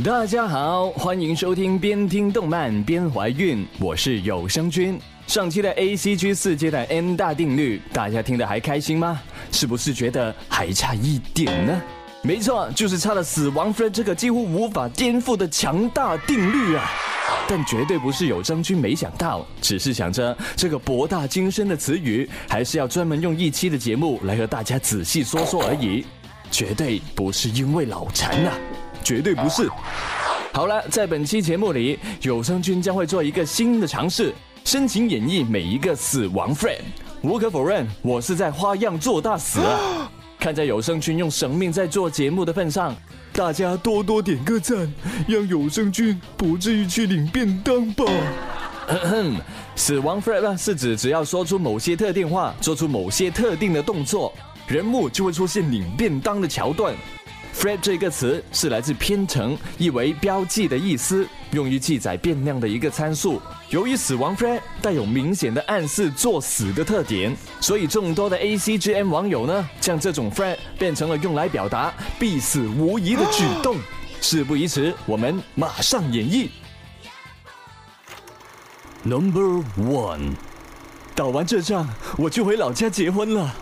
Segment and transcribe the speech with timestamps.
[0.00, 4.98] 大家好，欢迎收听边听动漫边怀孕，我是有声君。
[5.26, 9.20] 上期的 A C G 四阶段 N 大定律，大家听得还开心吗？
[9.50, 11.82] 是不是觉得还差一点呢？
[12.22, 16.90] 没错，就是差了死亡率这个几乎无法颠覆的强大定律啊！
[17.46, 26.06] 但绝对不是有声君没想到，只是想着这个博大精深的词语，还是要专门用一期的节目来和大家仔细说说而已，
[26.50, 28.56] 绝对不是因为脑残啊！
[29.02, 29.68] 绝对不是。
[30.52, 36.80] 好了，在本期节目里，有声君将会做一个新的尝试，深情演绎每一个死亡 friend。
[37.22, 40.10] 无可否认，我是在花样做大死啊！
[40.38, 42.94] 看在有声君用生命在做节目的份上，
[43.32, 44.92] 大家多多点个赞，
[45.28, 48.04] 让有声君不至于去领便当吧。
[49.76, 54.34] 死亡 Fred 是指只要说出某些特定话，做出某些特定的动作，
[54.66, 56.92] 人物就会出现领便当的桥段。
[57.54, 63.40] Fred 这个词是来自编程，意为标记的意思，用于记载变量的一个参数。
[63.70, 73.76] 由于死亡 Fred 带有明显的暗示作死的特点，所以众多的 ACGM 网友呢，将这种 Fred 变成了用来表达必死无疑的举动。
[74.20, 76.48] 事不宜迟，我们马上演绎。
[79.04, 80.34] Number one，
[81.14, 83.54] 打完这仗，我就回老家结婚了。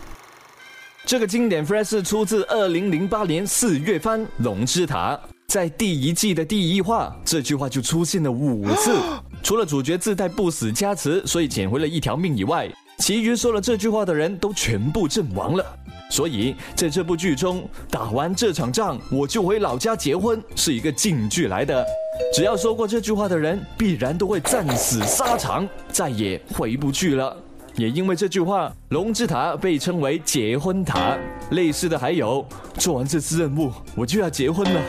[1.03, 8.95] 这个经典 phrase 出自二零零八年四月番《龙之塔》，在第一季的第一话，这句话就出现了五次。
[9.41, 15.65] 除了主角自带不死加持，所以捡回了一条命以外，其余说了这句话的人都全部阵亡了。
[16.11, 21.83] 所以在这部剧中，打完这场仗我就回老家结婚是一个禁句来的。
[22.31, 27.35] 只要说过这句话的人，必然都会战死沙场，再也回不去了。
[27.75, 31.17] 也因为这句话，龙之塔被称为结婚塔。
[31.51, 34.81] 类似的还有，做完这次任务，我就要结婚了。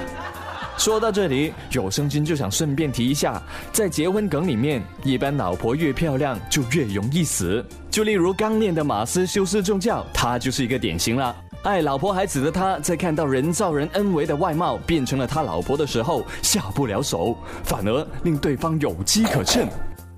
[0.79, 3.41] 说到这里，有声君就想顺便提一下，
[3.73, 7.65] 在结婚梗里面，一般老婆越漂亮就越容易死。
[7.91, 11.35] 就例如刚念的马斯修斯宗教，他就是一个典型了。
[11.63, 19.69] 爱老婆孩子的他，在看到人造人恩维的外貌变成了他老婆的时候，下不了手，反而令对方有机可乘。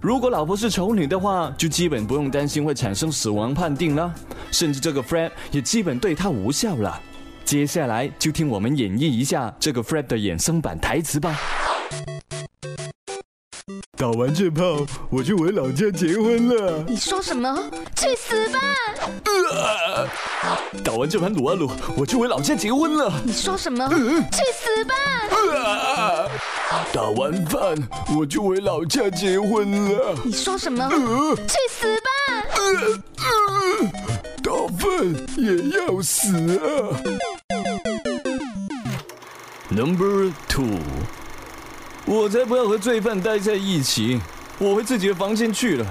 [0.05, 4.15] 如果老婆是丑女的话，就基本不用担心会产生死亡判定了，
[4.51, 7.01] 甚至这个 Fred 也基本对他无效了。
[7.43, 11.35] 接下来就听我们演绎一下这个 Fred 的衍生版台词吧。
[13.97, 16.85] 打完这炮，我就回老家结婚了。
[16.87, 17.71] 你说什么？
[17.97, 18.59] 去死吧！
[20.83, 23.13] 打完这盘撸啊撸，我就回老家结婚了。
[23.25, 23.89] 你说什么？
[23.89, 24.95] 去死吧！
[26.93, 27.77] 打完饭，
[28.17, 30.15] 我就回老家结婚了。
[30.25, 30.91] 你说什么？
[31.47, 32.11] 去死吧！
[34.43, 36.29] 打饭也要死
[36.59, 36.99] 啊
[39.71, 40.81] ！Number two，
[42.07, 44.21] 我才不要和罪犯待在一起，
[44.59, 45.87] 我回自己的房间去了。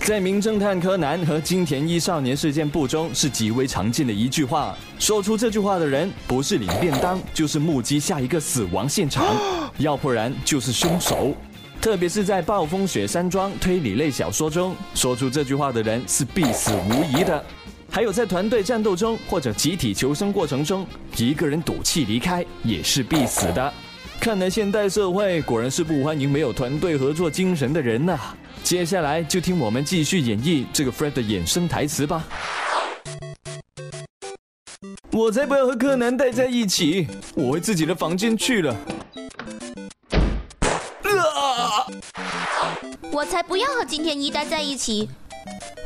[0.00, 4.76] 在《名侦探柯南》和《金田一少年事件簿》中是极为常见的一句话。
[4.98, 9.34] 说出这句话的人，不是领便当，就是目击下一个死亡现场，
[9.78, 11.32] 要不然就是凶手。
[11.80, 17.42] 特别是在暴风雪山庄推理类小说中，说出这句话的人是必死无疑的。
[17.90, 23.72] 还有在团队战斗中或者集体求生过程中，一个人赌气离开也是必死的。
[24.20, 28.20] 看来现代社会果然是不欢迎没有团队合作精神的人呐。
[28.62, 32.22] 接下来就听我们继续演绎这个 Fred 的衍生台词吧。
[35.10, 38.76] 我才不要和柯南待在一起，我回自己的房间去了。
[43.10, 45.08] 我才不要和金田一待在一起，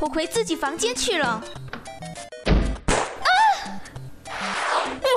[0.01, 1.41] 我回自己房间去了。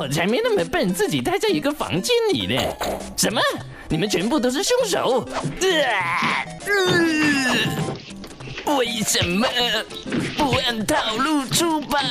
[0.00, 2.62] 我才没那么笨，自己待在一个房间里呢。
[3.16, 3.41] 什么？
[3.88, 5.28] 你们全部都是凶手？
[8.76, 9.48] 为什么
[10.37, 12.04] 不按套路出牌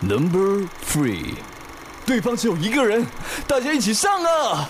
[0.00, 1.34] ？Number three，
[2.04, 3.06] 对方只有一个人，
[3.46, 4.68] 大家一起上啊！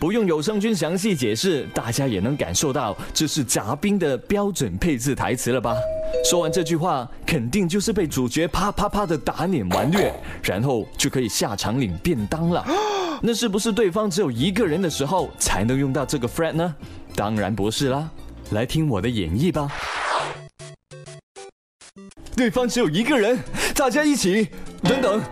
[0.00, 5.76] 不用有声君详细解释，大家也能感受到这是杂兵的标准配置台词了吧？
[6.22, 10.12] 说完这句话，肯定就是被主角啪啪啪的打脸完虐，
[10.42, 12.64] 然后就可以下场领便当了。
[13.22, 16.74] 那是不是对方只有一个人的时候才能用到这个 Fred 呢？
[17.14, 18.08] 当然不是啦，
[18.50, 19.70] 来听我的演绎吧。
[22.36, 23.38] 对方只有一个人，
[23.74, 24.48] 大家一起。
[24.82, 25.22] 等等，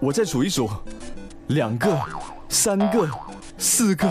[0.00, 0.70] 我再数一数，
[1.48, 1.98] 两个，
[2.48, 3.08] 三个。
[3.58, 4.08] 四个，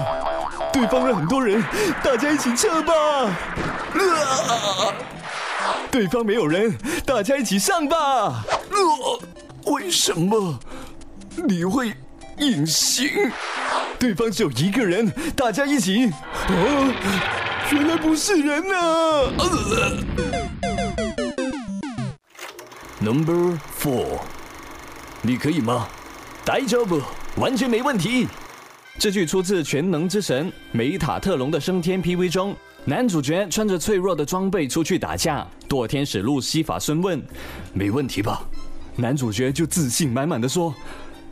[0.72, 1.64] 对方有很多人，
[2.04, 2.94] 大家一起撤吧。
[5.92, 8.44] 对方没有人，大家一起上吧。
[9.66, 10.60] 为为什么
[11.48, 11.94] 你会
[12.38, 13.10] 隐形？
[13.98, 16.06] 对方只有一个人，大家一起。
[16.08, 16.14] 啊，
[17.72, 19.24] 原来不是人啊
[23.00, 24.20] ！Number four，
[25.22, 25.88] 你可以吗？
[26.46, 27.02] 大丈夫，
[27.38, 28.28] 完全没问题。
[28.98, 32.56] 这句出自《全能之神》梅塔特隆的升天 PV 中，
[32.86, 35.46] 男主角穿着脆弱的装备出去打架。
[35.68, 37.22] 堕天使路西法孙问
[37.74, 38.42] ：“没问题吧？”
[38.96, 40.74] 男主角就自信满满的说：“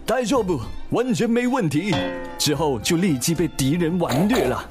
[0.06, 0.60] 大丈夫，
[0.92, 1.96] 完全没问题。”
[2.38, 4.64] 之后就立即被敌人完虐了。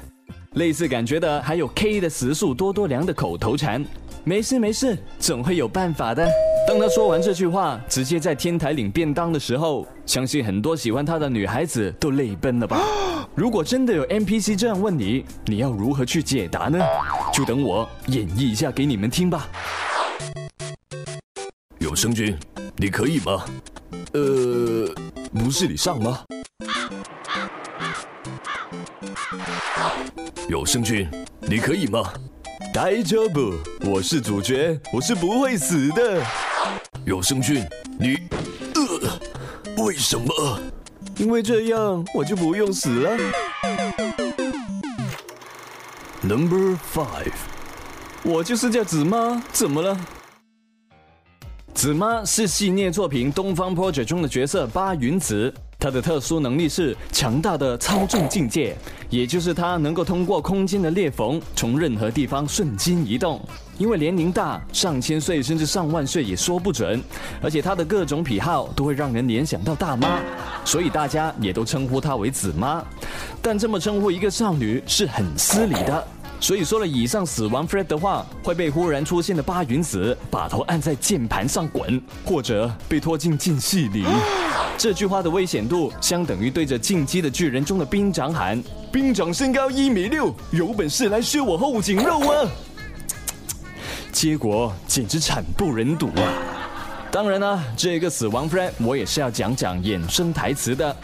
[0.53, 3.83] 类似感觉的还有 K 的时速多多良的口头禅
[4.23, 6.27] ：“没事没事，总会有办法的。”
[6.67, 12.81] 当他说完这句话，直接在天台领便当的时候，相信很多喜欢他的女孩子都泪奔了吧？
[13.35, 16.79] 如果真的有 NPC 这样问你，你要如何去解答呢？
[17.33, 19.49] 就等我演绎一下给你们听吧。
[21.79, 22.35] 有生君，
[22.77, 23.43] 你可以吗？
[24.13, 24.89] 呃，
[25.33, 26.23] 不是你上吗？
[30.47, 31.05] 有生君，
[31.41, 32.01] 你可以吗？
[32.73, 36.23] 大丈夫，我是主角，我是不会死的。
[37.05, 37.61] 有生君，
[37.99, 38.37] 你，呃，
[39.87, 40.59] 为什么？
[41.15, 43.17] 因为这样我就不用死了。
[46.21, 47.31] Number five，
[48.21, 49.97] 我就是叫紫妈，怎么了？
[51.73, 55.53] 紫妈是系列作品《东方 Project》中的角色八云子。
[55.79, 58.75] 他的特殊能力是强大的操纵境界，
[59.11, 63.39] 也就是他能够通过空间的裂缝，从任何地方瞬间移动。
[63.77, 66.99] 因为年龄大，上千岁甚至上万岁也说不准，
[67.43, 70.19] 而且他的各种癖好都会让人联想到大妈，
[70.65, 72.83] 所以大家也都称呼她为紫妈。
[73.39, 76.07] 但这么称呼一个少女是很失礼的。
[76.39, 84.05] 所以说了以上死亡 Fred 的话，会被忽然出现的八云子把头按在键盘上滚，或者被拖进禁戏里。
[84.77, 88.61] 这句话的危险度相等于对着进击的巨人中的兵长喊
[88.93, 92.47] ：“兵长身高一米六，有本事来削我后颈肉啊！”
[94.13, 96.21] 结果简直惨不忍睹啊！
[97.11, 100.95] 当然啦，这个死亡 Fred 我也是要讲讲衍生台词的。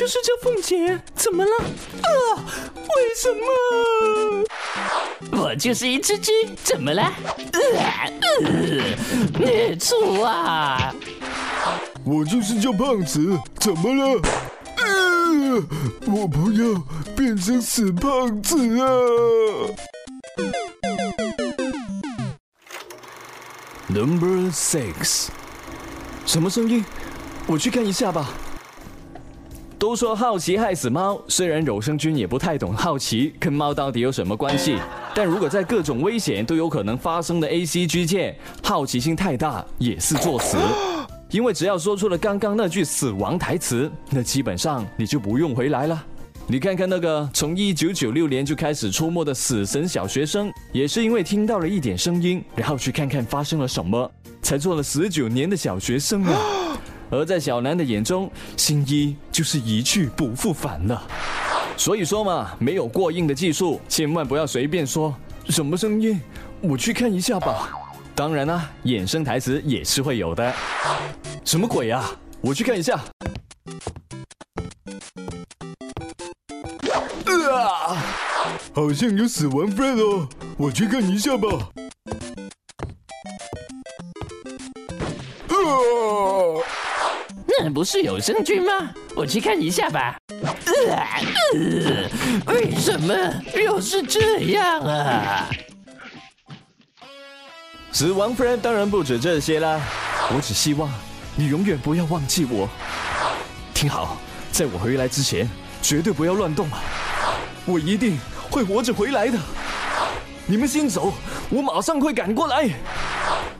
[0.00, 1.50] 我就是叫凤姐，怎么了？
[1.60, 2.08] 啊？
[2.74, 3.30] 为什
[5.30, 5.38] 么？
[5.42, 6.32] 我就是一只鸡，
[6.64, 7.12] 怎么了？
[7.52, 8.10] 呃，
[9.38, 10.94] 孽畜啊！
[12.02, 14.22] 我就是叫胖子，怎么了？
[14.78, 15.62] 呃，
[16.06, 16.82] 我不要
[17.14, 18.88] 变成死胖子啊
[23.88, 25.26] ！Number six，
[26.24, 26.82] 什么声音？
[27.46, 28.30] 我去看一下吧。
[29.80, 34.76] 都说好奇害死猫，虽然有生君也不太懂好奇跟猫到底有什么关系，
[35.14, 40.58] 但如果在各种危险都有可能发生的 A C G 界，好奇心太大也是作死。
[41.32, 46.04] 因为只要说出了刚刚那句死亡台词，那基本上你就不用回来了。
[46.46, 54.12] 你看看那个从一九九六年就开始出没的死神小学生，也是因为听到了一点声音，然后去看看发生了什么，
[54.42, 56.38] 才做了十九年的小学生啊。
[57.10, 61.02] 而在小南的眼中，新一就是一去不复返了。
[61.76, 65.14] 所以说嘛，没有过硬的技术，千万不要随便说。
[65.48, 66.20] 什么声音？
[66.60, 67.70] 我去看一下吧。
[68.14, 70.52] 当然啦，衍生台词也是会有的。
[71.44, 72.10] 什么鬼啊？
[72.40, 73.00] 我去看一下。
[77.50, 77.96] 啊！
[78.72, 81.48] 好像有死亡 friend 哦，我去看一下吧。
[87.80, 88.90] 不是有生菌吗？
[89.16, 90.14] 我去看一下吧。
[92.46, 93.14] 为什么
[93.58, 95.48] 又是这样啊？
[97.90, 99.80] 死亡夫人当然不止这些啦。
[100.28, 100.92] 我只希望
[101.34, 102.68] 你永远不要忘记我。
[103.72, 104.18] 听好，
[104.52, 105.48] 在我回来之前，
[105.80, 106.82] 绝对不要乱动啊！
[107.64, 108.18] 我一定
[108.50, 109.38] 会活着回来的。
[110.44, 111.14] 你们先走，
[111.48, 112.68] 我马上会赶过来。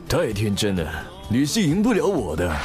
[0.07, 0.87] 太天真了，
[1.27, 2.55] 你是赢不了我的。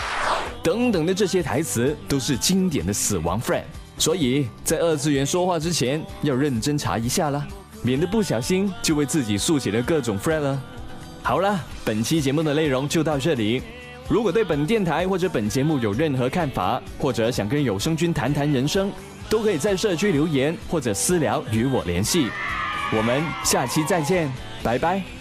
[0.66, 3.62] 等等的这些台词都是经典的死亡 friend，
[3.98, 7.46] 所以在二次元说话之前要认真查一下啦，
[7.82, 10.60] 免得不小心就为自己竖起了各种 friend 了。
[11.22, 13.62] 好了，本期节目的内容就到这里。
[14.08, 18.90] 如果对本电台或者本节目有任何看法，或者想跟有声君谈谈人生，
[19.30, 22.28] 都可以在社区留言或者私聊与我联系。
[22.92, 24.28] 我们下期再见，
[24.64, 25.15] 拜拜。